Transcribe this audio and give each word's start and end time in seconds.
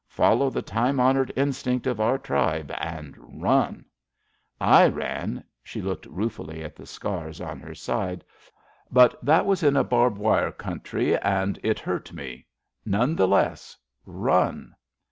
Follow 0.09 0.49
the 0.49 0.63
time 0.63 0.99
honoured 0.99 1.31
instinct 1.35 1.85
of 1.85 1.99
our 2.01 2.17
tribe, 2.17 2.71
and 2.79 3.13
run. 3.39 3.85
I 4.59 4.87
ran 4.87 5.43
"—she 5.63 5.79
looked 5.79 6.07
ruefully 6.07 6.63
at 6.63 6.75
the 6.75 6.87
scars 6.87 7.39
on 7.39 7.59
her 7.59 7.75
side 7.75 8.23
—but 8.91 9.23
that 9.23 9.45
was 9.45 9.61
in 9.61 9.77
a 9.77 9.83
barb 9.83 10.17
wire 10.17 10.51
country, 10.53 11.15
and 11.19 11.59
it 11.61 11.77
hurt 11.77 12.09
A 12.09 12.13
LITTLE 12.13 12.15
MOEE 12.15 12.31
BEEF 12.31 12.33
51 12.33 12.37
me. 12.37 12.97
None 12.99 13.15
the 13.15 13.27
less, 13.27 13.77
run.'' 14.07 14.75